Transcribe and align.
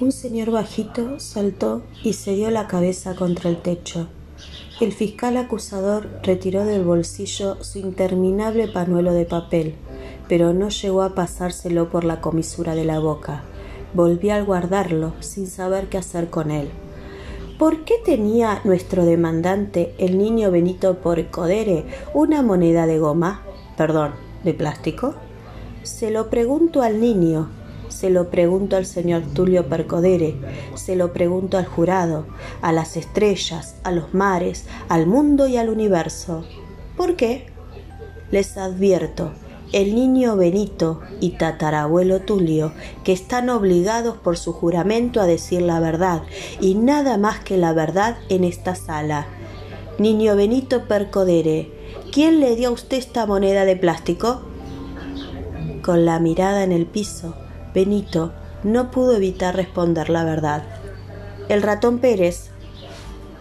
Un 0.00 0.10
señor 0.10 0.50
bajito 0.50 1.20
saltó 1.20 1.82
y 2.02 2.14
se 2.14 2.34
dio 2.34 2.50
la 2.50 2.66
cabeza 2.66 3.14
contra 3.14 3.48
el 3.48 3.58
techo. 3.58 4.08
El 4.80 4.92
fiscal 4.92 5.36
acusador 5.36 6.08
retiró 6.24 6.64
del 6.64 6.82
bolsillo 6.82 7.62
su 7.62 7.78
interminable 7.78 8.66
panuelo 8.66 9.12
de 9.12 9.24
papel, 9.24 9.76
pero 10.28 10.52
no 10.52 10.68
llegó 10.68 11.02
a 11.02 11.14
pasárselo 11.14 11.90
por 11.90 12.02
la 12.02 12.20
comisura 12.20 12.74
de 12.74 12.84
la 12.84 12.98
boca. 12.98 13.44
Volvió 13.94 14.34
al 14.34 14.44
guardarlo 14.44 15.12
sin 15.20 15.46
saber 15.46 15.88
qué 15.88 15.98
hacer 15.98 16.28
con 16.28 16.50
él. 16.50 16.70
¿Por 17.56 17.84
qué 17.84 17.94
tenía 18.04 18.60
nuestro 18.64 19.04
demandante, 19.04 19.94
el 19.98 20.18
niño 20.18 20.50
Benito 20.50 20.98
Porcodere, 20.98 21.84
una 22.12 22.42
moneda 22.42 22.86
de 22.86 22.98
goma? 22.98 23.42
Perdón, 23.76 24.10
de 24.42 24.54
plástico. 24.54 25.14
Se 25.84 26.10
lo 26.10 26.30
pregunto 26.30 26.80
al 26.80 26.98
niño, 26.98 27.50
se 27.88 28.08
lo 28.08 28.30
pregunto 28.30 28.78
al 28.78 28.86
señor 28.86 29.22
Tulio 29.34 29.68
Percodere, 29.68 30.34
se 30.76 30.96
lo 30.96 31.12
pregunto 31.12 31.58
al 31.58 31.66
jurado, 31.66 32.24
a 32.62 32.72
las 32.72 32.96
estrellas, 32.96 33.76
a 33.84 33.90
los 33.92 34.14
mares, 34.14 34.64
al 34.88 35.06
mundo 35.06 35.46
y 35.46 35.58
al 35.58 35.68
universo. 35.68 36.46
¿Por 36.96 37.16
qué? 37.16 37.48
Les 38.30 38.56
advierto, 38.56 39.32
el 39.72 39.94
niño 39.94 40.36
Benito 40.36 41.02
y 41.20 41.32
tatarabuelo 41.32 42.22
Tulio, 42.22 42.72
que 43.04 43.12
están 43.12 43.50
obligados 43.50 44.16
por 44.16 44.38
su 44.38 44.54
juramento 44.54 45.20
a 45.20 45.26
decir 45.26 45.60
la 45.60 45.80
verdad, 45.80 46.22
y 46.62 46.76
nada 46.76 47.18
más 47.18 47.40
que 47.40 47.58
la 47.58 47.74
verdad 47.74 48.16
en 48.30 48.44
esta 48.44 48.74
sala. 48.74 49.26
Niño 49.98 50.34
Benito 50.34 50.88
Percodere, 50.88 51.70
¿quién 52.10 52.40
le 52.40 52.56
dio 52.56 52.70
a 52.70 52.72
usted 52.72 52.96
esta 52.96 53.26
moneda 53.26 53.66
de 53.66 53.76
plástico? 53.76 54.53
Con 55.84 56.06
la 56.06 56.18
mirada 56.18 56.64
en 56.64 56.72
el 56.72 56.86
piso, 56.86 57.34
Benito 57.74 58.32
no 58.62 58.90
pudo 58.90 59.16
evitar 59.16 59.54
responder 59.54 60.08
la 60.08 60.24
verdad. 60.24 60.62
El 61.50 61.60
ratón 61.60 61.98
Pérez, 61.98 62.48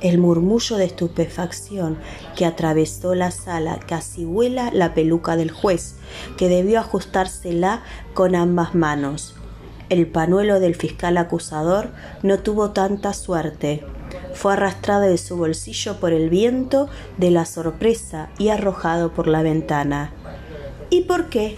el 0.02 0.18
murmullo 0.18 0.76
de 0.76 0.84
estupefacción 0.84 1.98
que 2.36 2.46
atravesó 2.46 3.16
la 3.16 3.32
sala 3.32 3.80
casi 3.88 4.26
vuela 4.26 4.72
la 4.74 4.94
peluca 4.94 5.38
del 5.38 5.52
juez, 5.52 5.96
que 6.36 6.50
debió 6.50 6.82
ajustársela 6.82 7.82
con 8.14 8.36
ambas 8.36 8.76
manos. 8.76 9.36
El 9.88 10.08
panuelo 10.08 10.60
del 10.60 10.76
fiscal 10.76 11.16
acusador 11.16 11.92
no 12.24 12.40
tuvo 12.40 12.72
tanta 12.72 13.14
suerte. 13.14 13.86
Fue 14.34 14.52
arrastrado 14.52 15.04
de 15.04 15.18
su 15.18 15.38
bolsillo 15.38 15.98
por 16.02 16.12
el 16.12 16.30
viento 16.30 16.90
de 17.16 17.32
la 17.32 17.46
sorpresa 17.46 18.32
y 18.38 18.50
arrojado 18.50 19.14
por 19.14 19.28
la 19.28 19.44
ventana. 19.44 20.12
¿Y 20.90 21.04
por 21.04 21.30
qué? 21.30 21.56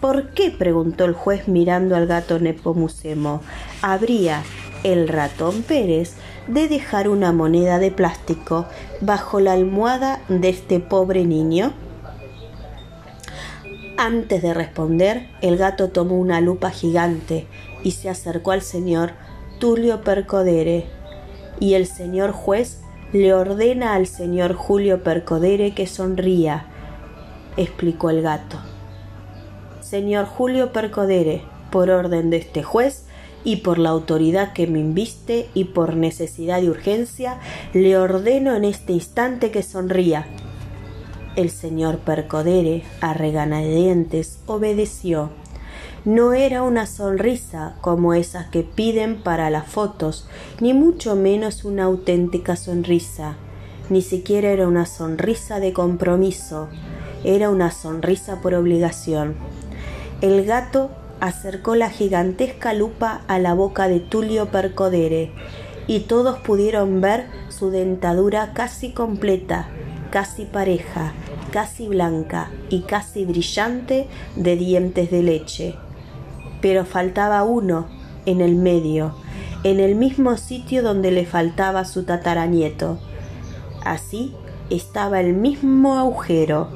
¿Por 0.00 0.30
qué? 0.30 0.52
preguntó 0.52 1.04
el 1.04 1.12
juez 1.12 1.48
mirando 1.48 1.96
al 1.96 2.06
gato 2.06 2.38
Nepomucemo. 2.38 3.40
¿Habría 3.82 4.42
el 4.84 5.08
ratón 5.08 5.62
Pérez 5.62 6.14
de 6.46 6.68
dejar 6.68 7.08
una 7.08 7.32
moneda 7.32 7.80
de 7.80 7.90
plástico 7.90 8.66
bajo 9.00 9.40
la 9.40 9.54
almohada 9.54 10.20
de 10.28 10.50
este 10.50 10.78
pobre 10.78 11.24
niño? 11.24 11.72
Antes 13.96 14.40
de 14.42 14.54
responder, 14.54 15.26
el 15.40 15.56
gato 15.56 15.88
tomó 15.88 16.16
una 16.16 16.40
lupa 16.40 16.70
gigante 16.70 17.48
y 17.82 17.90
se 17.90 18.08
acercó 18.08 18.52
al 18.52 18.62
señor 18.62 19.14
Tulio 19.58 20.02
Percodere. 20.02 20.86
Y 21.58 21.74
el 21.74 21.86
señor 21.86 22.30
juez 22.30 22.82
le 23.12 23.34
ordena 23.34 23.94
al 23.94 24.06
señor 24.06 24.54
Julio 24.54 25.02
Percodere 25.02 25.74
que 25.74 25.88
sonría, 25.88 26.66
explicó 27.56 28.10
el 28.10 28.22
gato. 28.22 28.67
Señor 29.88 30.26
Julio 30.26 30.70
Percodere, 30.70 31.40
por 31.70 31.88
orden 31.88 32.28
de 32.28 32.36
este 32.36 32.62
juez 32.62 33.06
y 33.42 33.56
por 33.56 33.78
la 33.78 33.88
autoridad 33.88 34.52
que 34.52 34.66
me 34.66 34.80
inviste 34.80 35.48
y 35.54 35.64
por 35.64 35.96
necesidad 35.96 36.60
y 36.60 36.68
urgencia, 36.68 37.40
le 37.72 37.96
ordeno 37.96 38.54
en 38.54 38.66
este 38.66 38.92
instante 38.92 39.50
que 39.50 39.62
sonría. 39.62 40.26
El 41.36 41.48
señor 41.48 42.00
Percodere, 42.00 42.82
a 43.00 43.14
regañadientes, 43.14 44.40
obedeció. 44.44 45.30
No 46.04 46.34
era 46.34 46.62
una 46.62 46.84
sonrisa 46.84 47.76
como 47.80 48.12
esas 48.12 48.48
que 48.48 48.64
piden 48.64 49.22
para 49.22 49.48
las 49.48 49.68
fotos, 49.68 50.28
ni 50.60 50.74
mucho 50.74 51.16
menos 51.16 51.64
una 51.64 51.84
auténtica 51.84 52.56
sonrisa. 52.56 53.36
Ni 53.88 54.02
siquiera 54.02 54.50
era 54.50 54.68
una 54.68 54.84
sonrisa 54.84 55.60
de 55.60 55.72
compromiso, 55.72 56.68
era 57.24 57.48
una 57.48 57.70
sonrisa 57.70 58.42
por 58.42 58.52
obligación. 58.52 59.36
El 60.20 60.44
gato 60.44 60.90
acercó 61.20 61.76
la 61.76 61.90
gigantesca 61.90 62.72
lupa 62.72 63.20
a 63.28 63.38
la 63.38 63.54
boca 63.54 63.86
de 63.86 64.00
Tulio 64.00 64.46
Percodere 64.46 65.30
y 65.86 66.00
todos 66.00 66.40
pudieron 66.40 67.00
ver 67.00 67.26
su 67.50 67.70
dentadura 67.70 68.52
casi 68.52 68.90
completa, 68.90 69.68
casi 70.10 70.44
pareja, 70.44 71.12
casi 71.52 71.86
blanca 71.86 72.50
y 72.68 72.80
casi 72.80 73.24
brillante 73.24 74.08
de 74.34 74.56
dientes 74.56 75.12
de 75.12 75.22
leche. 75.22 75.76
Pero 76.60 76.84
faltaba 76.84 77.44
uno 77.44 77.86
en 78.26 78.40
el 78.40 78.56
medio, 78.56 79.14
en 79.62 79.78
el 79.78 79.94
mismo 79.94 80.36
sitio 80.36 80.82
donde 80.82 81.12
le 81.12 81.26
faltaba 81.26 81.84
su 81.84 82.02
tataranieto. 82.02 82.98
Así 83.84 84.34
estaba 84.68 85.20
el 85.20 85.34
mismo 85.34 85.96
agujero, 85.96 86.70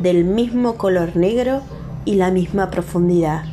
del 0.00 0.24
mismo 0.24 0.76
color 0.76 1.16
negro 1.16 1.62
y 2.06 2.14
la 2.14 2.30
misma 2.30 2.70
profundidad. 2.70 3.44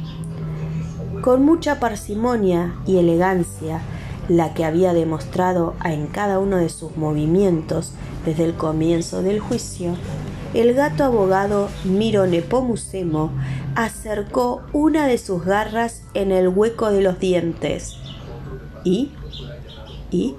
Con 1.22 1.44
mucha 1.44 1.82
parsimonia 1.82 2.76
y 2.86 2.98
elegancia, 2.98 3.82
la 4.30 4.54
que 4.54 4.64
había 4.64 4.94
demostrado 4.94 5.74
en 5.84 6.08
cada 6.08 6.40
uno 6.40 6.56
de 6.58 6.70
sus 6.70 6.96
movimientos 6.96 7.94
desde 8.26 8.46
el 8.46 8.54
comienzo 8.54 9.22
del 9.22 9.42
juicio, 9.42 9.96
el 10.54 10.74
gato 10.74 11.04
abogado 11.04 11.70
Miro 11.84 12.28
Nepomucemo 12.28 13.32
acercó 13.76 14.62
una 14.72 15.08
de 15.08 15.18
sus 15.18 15.44
garras 15.44 16.04
en 16.14 16.32
el 16.32 16.48
hueco 16.48 16.92
de 16.92 17.02
los 17.02 17.20
dientes 17.20 17.98
y, 18.84 19.12
y, 20.12 20.36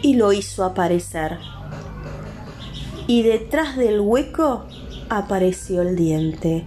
y 0.00 0.14
lo 0.14 0.32
hizo 0.32 0.64
aparecer. 0.64 1.38
Y 3.06 3.22
detrás 3.22 3.76
del 3.76 4.00
hueco 4.00 4.64
apareció 5.18 5.82
el 5.82 5.96
diente, 5.96 6.64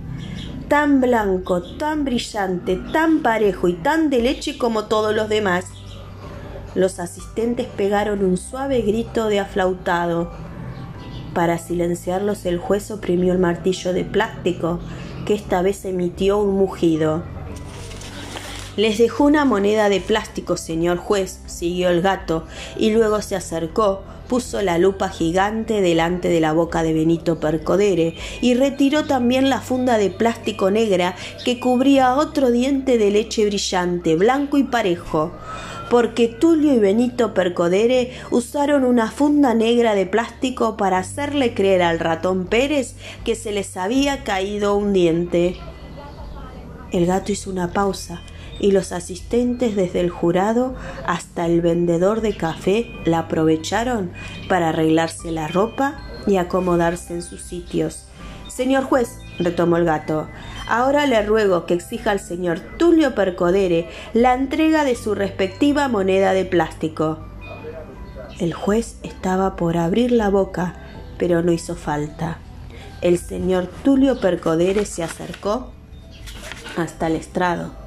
tan 0.68 1.02
blanco, 1.02 1.62
tan 1.78 2.06
brillante, 2.06 2.80
tan 2.94 3.22
parejo 3.22 3.68
y 3.68 3.74
tan 3.74 4.10
de 4.10 4.22
leche 4.22 4.58
como 4.58 4.86
todos 4.86 5.16
los 5.16 5.30
demás. 5.30 5.66
Los 6.76 7.00
asistentes 7.00 7.68
pegaron 7.68 8.24
un 8.24 8.38
suave 8.38 8.82
grito 8.82 9.28
de 9.28 9.40
aflautado. 9.40 10.32
Para 11.34 11.58
silenciarlos 11.58 12.46
el 12.46 12.60
juez 12.60 12.92
oprimió 12.92 13.34
el 13.34 13.40
martillo 13.40 13.94
de 13.94 14.06
plástico, 14.06 14.80
que 15.26 15.34
esta 15.34 15.62
vez 15.62 15.84
emitió 15.86 16.38
un 16.38 16.56
mugido. 16.56 17.24
Les 18.78 18.98
dejó 18.98 19.24
una 19.24 19.46
moneda 19.46 19.90
de 19.90 20.02
plástico, 20.02 20.58
señor 20.58 20.98
juez, 20.98 21.40
siguió 21.46 21.90
el 21.90 22.02
gato, 22.02 22.46
y 22.78 22.92
luego 22.92 23.22
se 23.22 23.36
acercó, 23.36 24.04
puso 24.28 24.62
la 24.62 24.78
lupa 24.78 25.10
gigante 25.10 25.82
delante 25.82 26.30
de 26.30 26.40
la 26.40 26.54
boca 26.54 26.84
de 26.84 26.94
Benito 26.94 27.40
Percodere 27.40 28.16
y 28.42 28.54
retiró 28.54 29.06
también 29.06 29.50
la 29.50 29.62
funda 29.62 29.98
de 29.98 30.10
plástico 30.10 30.72
negra 30.72 31.16
que 31.44 31.60
cubría 31.60 32.16
otro 32.16 32.52
diente 32.52 32.98
de 32.98 33.12
leche 33.12 33.46
brillante, 33.46 34.16
blanco 34.16 34.58
y 34.58 34.64
parejo 34.64 35.32
porque 35.90 36.28
Tulio 36.28 36.74
y 36.74 36.80
Benito 36.80 37.34
Percodere 37.34 38.12
usaron 38.32 38.84
una 38.84 39.12
funda 39.12 39.54
negra 39.54 39.94
de 39.94 40.06
plástico 40.06 40.78
para 40.78 40.98
hacerle 40.98 41.54
creer 41.54 41.84
al 41.84 42.00
ratón 42.00 42.48
Pérez 42.48 42.96
que 43.24 43.36
se 43.36 43.52
les 43.52 43.78
había 43.78 44.24
caído 44.24 44.76
un 44.76 44.94
diente. 44.94 45.58
El 46.92 47.06
gato 47.06 47.32
hizo 47.32 47.50
una 47.50 47.72
pausa 47.72 48.24
y 48.60 48.72
los 48.72 48.92
asistentes 48.92 49.76
desde 49.76 50.00
el 50.00 50.10
jurado 50.10 50.76
hasta 51.06 51.46
el 51.46 51.62
vendedor 51.62 52.22
de 52.22 52.36
café 52.36 52.92
la 53.06 53.20
aprovecharon 53.20 54.12
para 54.48 54.70
arreglarse 54.70 55.32
la 55.32 55.48
ropa 55.48 56.02
y 56.28 56.38
acomodarse 56.38 57.14
en 57.14 57.22
sus 57.22 57.42
sitios. 57.42 58.08
Señor 58.48 58.86
juez, 58.86 59.20
retomó 59.38 59.78
el 59.78 59.86
gato, 59.86 60.28
ahora 60.68 61.06
le 61.06 61.22
ruego 61.24 61.66
que 61.66 61.74
exija 61.74 62.12
al 62.12 62.20
señor 62.20 62.60
Tulio 62.78 63.14
Percodere 63.14 63.90
la 64.14 64.34
entrega 64.34 64.84
de 64.84 64.96
su 64.96 65.14
respectiva 65.14 65.88
moneda 65.88 66.32
de 66.32 66.46
plástico. 66.46 67.20
El 68.40 68.54
juez 68.54 68.98
estaba 69.04 69.56
por 69.56 69.78
abrir 69.78 70.12
la 70.12 70.30
boca, 70.30 70.76
pero 71.18 71.42
no 71.42 71.52
hizo 71.52 71.76
falta. 71.76 72.40
El 73.02 73.18
señor 73.18 73.68
Tulio 73.84 74.20
Percodere 74.20 74.86
se 74.86 75.04
acercó 75.04 75.72
hasta 76.78 77.08
el 77.08 77.16
estrado 77.16 77.85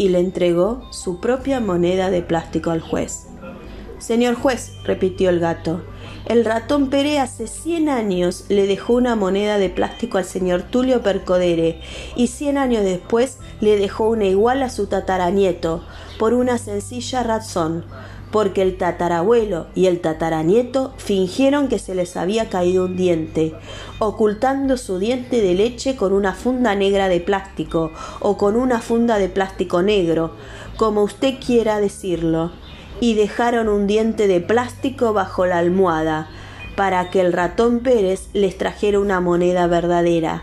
y 0.00 0.08
le 0.08 0.18
entregó 0.18 0.80
su 0.88 1.20
propia 1.20 1.60
moneda 1.60 2.08
de 2.08 2.22
plástico 2.22 2.70
al 2.70 2.80
juez. 2.80 3.26
Señor 3.98 4.34
juez, 4.34 4.72
repitió 4.82 5.28
el 5.28 5.40
gato, 5.40 5.82
El 6.24 6.46
ratón 6.46 6.88
Pérez 6.88 7.18
hace 7.18 7.46
100 7.46 7.90
años 7.90 8.46
le 8.48 8.66
dejó 8.66 8.94
una 8.94 9.14
moneda 9.14 9.58
de 9.58 9.68
plástico 9.68 10.16
al 10.16 10.24
señor 10.24 10.62
Tulio 10.62 11.02
Percodere 11.02 11.82
y 12.16 12.28
100 12.28 12.56
años 12.56 12.82
después 12.82 13.36
le 13.60 13.76
dejó 13.76 14.08
una 14.08 14.24
igual 14.24 14.62
a 14.62 14.70
su 14.70 14.86
tataranieto, 14.86 15.84
por 16.18 16.32
una 16.32 16.56
sencilla 16.56 17.22
razón, 17.22 17.84
porque 18.30 18.62
el 18.62 18.76
tatarabuelo 18.76 19.66
y 19.74 19.86
el 19.86 20.00
tataranieto 20.00 20.94
fingieron 20.98 21.68
que 21.68 21.78
se 21.78 21.94
les 21.94 22.16
había 22.16 22.48
caído 22.48 22.84
un 22.84 22.96
diente, 22.96 23.54
ocultando 23.98 24.76
su 24.76 24.98
diente 24.98 25.40
de 25.40 25.54
leche 25.54 25.96
con 25.96 26.12
una 26.12 26.34
funda 26.34 26.74
negra 26.74 27.08
de 27.08 27.20
plástico 27.20 27.90
o 28.20 28.36
con 28.36 28.56
una 28.56 28.80
funda 28.80 29.18
de 29.18 29.28
plástico 29.28 29.82
negro, 29.82 30.32
como 30.76 31.02
usted 31.02 31.34
quiera 31.44 31.80
decirlo, 31.80 32.52
y 33.00 33.14
dejaron 33.14 33.68
un 33.68 33.86
diente 33.86 34.28
de 34.28 34.40
plástico 34.40 35.12
bajo 35.12 35.46
la 35.46 35.58
almohada, 35.58 36.28
para 36.76 37.10
que 37.10 37.20
el 37.20 37.32
ratón 37.32 37.80
Pérez 37.80 38.28
les 38.32 38.56
trajera 38.56 39.00
una 39.00 39.20
moneda 39.20 39.66
verdadera. 39.66 40.42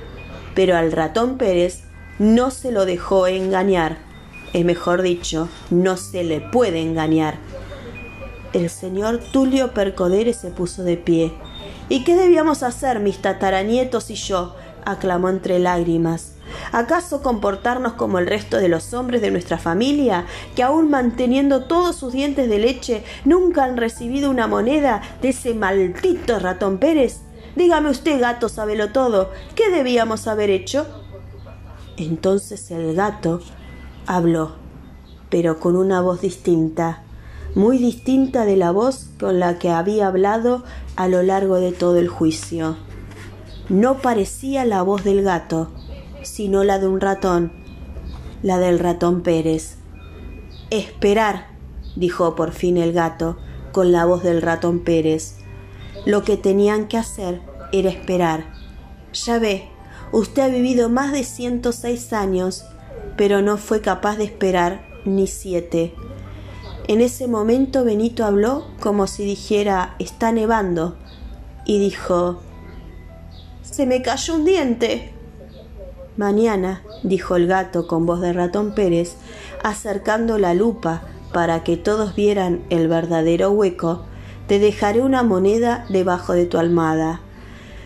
Pero 0.54 0.76
al 0.76 0.92
ratón 0.92 1.38
Pérez 1.38 1.84
no 2.20 2.52
se 2.52 2.72
lo 2.72 2.86
dejó 2.86 3.28
engañar, 3.28 3.98
es 4.54 4.66
mejor 4.66 5.02
dicho, 5.02 5.50
no 5.70 5.98
se 5.98 6.24
le 6.24 6.42
puede 6.42 6.82
engañar 6.82 7.47
el 8.58 8.70
señor 8.70 9.20
Tulio 9.32 9.74
Percodere 9.74 10.34
se 10.34 10.50
puso 10.50 10.84
de 10.84 10.98
pie. 10.98 11.32
¿Y 11.90 12.04
qué 12.04 12.16
debíamos 12.16 12.64
hacer, 12.64 13.00
mis 13.00 13.22
tataranietos 13.22 14.10
y 14.10 14.16
yo? 14.16 14.56
aclamó 14.84 15.30
entre 15.30 15.60
lágrimas. 15.60 16.34
¿Acaso 16.72 17.22
comportarnos 17.22 17.94
como 17.94 18.20
el 18.20 18.28
resto 18.28 18.58
de 18.58 18.70
los 18.70 18.94
hombres 18.94 19.22
de 19.22 19.32
nuestra 19.32 19.58
familia, 19.58 20.26
que 20.56 20.64
aun 20.64 20.90
manteniendo 20.90 21.66
todos 21.66 21.98
sus 21.98 22.14
dientes 22.14 22.50
de 22.50 22.58
leche, 22.58 23.04
nunca 23.26 23.66
han 23.66 23.76
recibido 23.76 24.30
una 24.30 24.48
moneda 24.48 25.02
de 25.22 25.30
ese 25.30 25.54
maldito 25.54 26.40
ratón 26.40 26.78
Pérez? 26.78 27.20
Dígame 27.58 27.90
usted, 27.90 28.22
gato 28.22 28.48
sabelo 28.48 28.92
todo, 28.92 29.32
¿qué 29.56 29.70
debíamos 29.70 30.26
haber 30.28 30.50
hecho? 30.50 30.88
Entonces 31.98 32.72
el 32.72 32.96
gato 32.96 33.42
habló, 34.06 34.56
pero 35.30 35.60
con 35.60 35.76
una 35.76 36.00
voz 36.00 36.22
distinta 36.22 37.04
muy 37.58 37.80
distinta 37.80 38.46
de 38.46 38.56
la 38.56 38.70
voz 38.70 39.10
con 39.20 39.40
la 39.40 39.58
que 39.58 39.72
había 39.72 40.06
hablado 40.06 40.64
a 40.96 41.08
lo 41.08 41.24
largo 41.24 41.56
de 41.56 41.72
todo 41.72 41.98
el 41.98 42.08
juicio. 42.08 42.78
No 43.68 43.98
parecía 43.98 44.64
la 44.64 44.84
voz 44.84 45.04
del 45.04 45.24
gato, 45.24 45.72
sino 46.22 46.64
la 46.64 46.78
de 46.78 46.88
un 46.88 47.02
ratón, 47.02 47.52
la 48.44 48.60
del 48.60 48.78
ratón 48.78 49.24
Pérez. 49.24 49.78
Esperar, 50.70 51.48
dijo 51.96 52.36
por 52.36 52.52
fin 52.52 52.78
el 52.78 52.94
gato, 52.94 53.40
con 53.72 53.92
la 53.92 54.06
voz 54.06 54.22
del 54.22 54.44
ratón 54.44 54.82
Pérez. 54.82 55.38
Lo 56.06 56.24
que 56.24 56.38
tenían 56.38 56.88
que 56.88 56.98
hacer 56.98 57.42
era 57.72 57.90
esperar. 57.90 58.54
Ya 59.14 59.40
ve, 59.40 59.68
usted 60.12 60.44
ha 60.44 60.48
vivido 60.48 60.90
más 60.90 61.12
de 61.12 61.24
ciento 61.24 61.72
seis 61.72 62.14
años, 62.14 62.66
pero 63.18 63.42
no 63.42 63.58
fue 63.58 63.82
capaz 63.82 64.18
de 64.18 64.26
esperar 64.26 64.86
ni 65.06 65.26
siete. 65.26 65.96
En 66.88 67.02
ese 67.02 67.28
momento 67.28 67.84
Benito 67.84 68.24
habló 68.24 68.66
como 68.80 69.08
si 69.08 69.26
dijera 69.26 69.96
está 70.00 70.32
nevando 70.32 70.96
y 71.66 71.80
dijo 71.80 72.40
Se 73.62 73.86
me 73.86 74.02
cayó 74.02 74.36
un 74.36 74.46
diente. 74.46 75.12
Mañana, 76.16 76.84
dijo 77.04 77.36
el 77.36 77.46
gato 77.46 77.88
con 77.88 78.06
voz 78.06 78.22
de 78.22 78.32
ratón 78.32 78.74
Pérez, 78.74 79.18
acercando 79.64 80.38
la 80.38 80.54
lupa 80.54 81.04
para 81.34 81.64
que 81.64 81.76
todos 81.76 82.16
vieran 82.16 82.64
el 82.70 82.88
verdadero 82.88 83.52
hueco, 83.52 84.06
te 84.48 84.58
dejaré 84.58 85.02
una 85.02 85.24
moneda 85.24 85.86
debajo 85.90 86.32
de 86.32 86.46
tu 86.46 86.58
almada. 86.58 87.20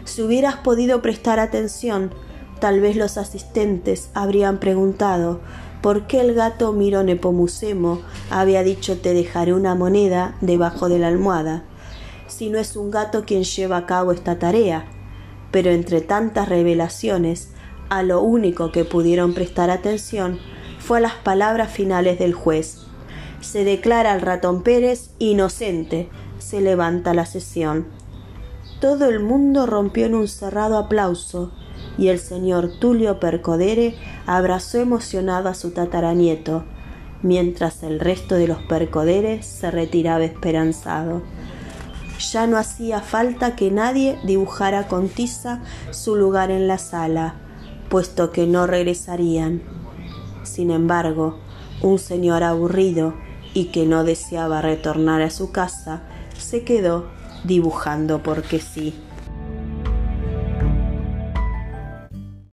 Si 0.05 0.21
hubieras 0.21 0.57
podido 0.57 1.01
prestar 1.01 1.39
atención, 1.39 2.13
tal 2.61 2.79
vez 2.79 2.95
los 2.95 3.17
asistentes 3.17 4.11
habrían 4.13 4.59
preguntado 4.59 5.41
por 5.81 6.05
qué 6.05 6.21
el 6.21 6.35
gato 6.35 6.71
Miro 6.73 7.03
Nepomucemo 7.03 7.99
había 8.29 8.61
dicho 8.61 8.99
te 8.99 9.15
dejaré 9.15 9.53
una 9.53 9.73
moneda 9.73 10.37
debajo 10.41 10.87
de 10.87 10.99
la 10.99 11.07
almohada, 11.07 11.63
si 12.27 12.49
no 12.49 12.59
es 12.59 12.77
un 12.77 12.91
gato 12.91 13.25
quien 13.25 13.43
lleva 13.43 13.77
a 13.77 13.85
cabo 13.87 14.11
esta 14.11 14.37
tarea. 14.37 14.85
Pero 15.51 15.71
entre 15.71 16.01
tantas 16.01 16.47
revelaciones, 16.47 17.49
a 17.89 18.03
lo 18.03 18.21
único 18.21 18.71
que 18.71 18.85
pudieron 18.85 19.33
prestar 19.33 19.69
atención 19.69 20.39
fue 20.79 20.99
a 20.99 21.01
las 21.01 21.15
palabras 21.15 21.71
finales 21.71 22.19
del 22.19 22.33
juez. 22.33 22.85
Se 23.41 23.63
declara 23.65 24.11
al 24.11 24.21
ratón 24.21 24.61
Pérez 24.61 25.09
inocente. 25.19 26.09
Se 26.37 26.61
levanta 26.61 27.13
la 27.13 27.25
sesión. 27.25 27.87
Todo 28.79 29.09
el 29.09 29.19
mundo 29.19 29.65
rompió 29.65 30.05
en 30.05 30.15
un 30.15 30.27
cerrado 30.27 30.77
aplauso 30.77 31.51
y 31.97 32.07
el 32.07 32.19
señor 32.19 32.79
Tulio 32.79 33.19
Percodere 33.19 33.95
abrazó 34.25 34.79
emocionado 34.79 35.49
a 35.49 35.53
su 35.53 35.71
tataranieto, 35.71 36.63
mientras 37.21 37.83
el 37.83 37.99
resto 37.99 38.35
de 38.35 38.47
los 38.47 38.59
percoderes 38.63 39.45
se 39.45 39.71
retiraba 39.71 40.23
esperanzado. 40.23 41.21
Ya 42.31 42.47
no 42.47 42.57
hacía 42.57 43.01
falta 43.01 43.55
que 43.55 43.71
nadie 43.71 44.17
dibujara 44.23 44.87
con 44.87 45.09
tiza 45.09 45.61
su 45.91 46.15
lugar 46.15 46.51
en 46.51 46.67
la 46.67 46.77
sala, 46.77 47.35
puesto 47.89 48.31
que 48.31 48.45
no 48.45 48.67
regresarían. 48.67 49.61
Sin 50.43 50.71
embargo, 50.71 51.39
un 51.81 51.99
señor 51.99 52.43
aburrido 52.43 53.15
y 53.53 53.65
que 53.65 53.85
no 53.85 54.03
deseaba 54.03 54.61
retornar 54.61 55.21
a 55.21 55.29
su 55.29 55.51
casa, 55.51 56.03
se 56.37 56.63
quedó 56.63 57.07
dibujando 57.43 58.21
porque 58.21 58.59
sí. 58.59 58.93